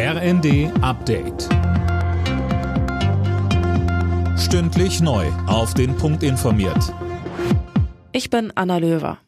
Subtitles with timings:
[0.00, 1.48] RND Update.
[4.38, 5.26] Stündlich neu.
[5.48, 6.94] Auf den Punkt informiert.
[8.12, 9.18] Ich bin Anna Löwer.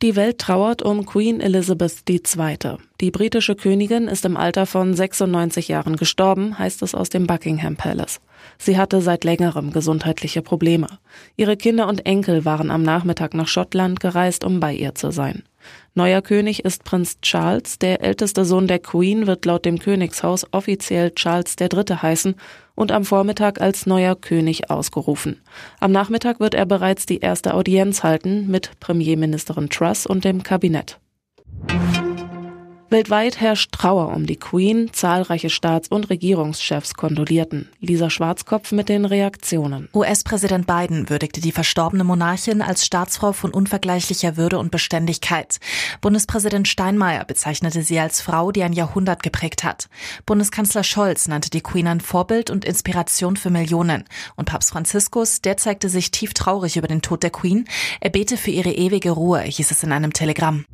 [0.00, 2.76] Die Welt trauert um Queen Elizabeth II.
[3.00, 7.74] Die britische Königin ist im Alter von 96 Jahren gestorben, heißt es aus dem Buckingham
[7.74, 8.20] Palace.
[8.58, 10.86] Sie hatte seit längerem gesundheitliche Probleme.
[11.34, 15.42] Ihre Kinder und Enkel waren am Nachmittag nach Schottland gereist, um bei ihr zu sein.
[15.94, 17.78] Neuer König ist Prinz Charles.
[17.78, 21.96] Der älteste Sohn der Queen wird laut dem Königshaus offiziell Charles III.
[22.02, 22.34] heißen
[22.74, 25.40] und am Vormittag als neuer König ausgerufen.
[25.80, 30.98] Am Nachmittag wird er bereits die erste Audienz halten mit Premierministerin Truss und dem Kabinett.
[32.90, 34.90] Weltweit herrscht Trauer um die Queen.
[34.92, 37.68] Zahlreiche Staats- und Regierungschefs kondolierten.
[37.80, 39.88] Lisa Schwarzkopf mit den Reaktionen.
[39.94, 45.58] US-Präsident Biden würdigte die verstorbene Monarchin als Staatsfrau von unvergleichlicher Würde und Beständigkeit.
[46.00, 49.88] Bundespräsident Steinmeier bezeichnete sie als Frau, die ein Jahrhundert geprägt hat.
[50.26, 54.04] Bundeskanzler Scholz nannte die Queen ein Vorbild und Inspiration für Millionen.
[54.36, 57.66] Und Papst Franziskus, der zeigte sich tief traurig über den Tod der Queen.
[58.00, 60.64] Er bete für ihre ewige Ruhe, hieß es in einem Telegramm.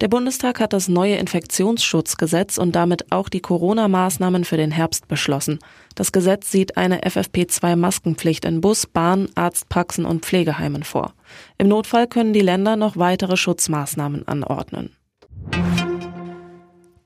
[0.00, 5.58] Der Bundestag hat das neue Infektionsschutzgesetz und damit auch die Corona-Maßnahmen für den Herbst beschlossen.
[5.94, 11.12] Das Gesetz sieht eine FFP2-Maskenpflicht in Bus, Bahn, Arztpraxen und Pflegeheimen vor.
[11.58, 14.96] Im Notfall können die Länder noch weitere Schutzmaßnahmen anordnen.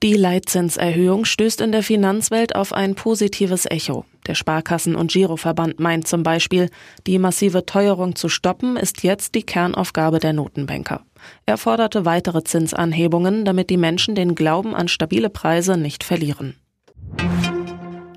[0.05, 4.05] Die Leitzinserhöhung stößt in der Finanzwelt auf ein positives Echo.
[4.27, 6.69] Der Sparkassen- und Giroverband meint zum Beispiel,
[7.07, 11.01] die massive Teuerung zu stoppen ist jetzt die Kernaufgabe der Notenbanker.
[11.47, 16.55] Er forderte weitere Zinsanhebungen, damit die Menschen den Glauben an stabile Preise nicht verlieren.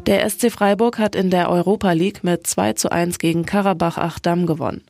[0.08, 4.46] Der SC Freiburg hat in der Europa League mit 2 zu 1 gegen Karabach Achdam
[4.46, 4.84] gewonnen.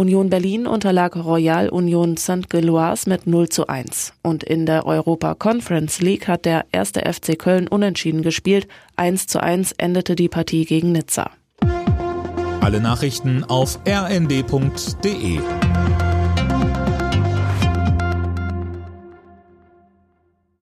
[0.00, 2.48] Union Berlin unterlag Royal Union St.
[2.48, 4.14] Gilloise mit 0 zu 1.
[4.22, 8.66] Und in der Europa Conference League hat der erste FC Köln unentschieden gespielt.
[8.96, 11.30] 1 zu 1 endete die Partie gegen Nizza.
[12.62, 15.40] Alle Nachrichten auf rnd.de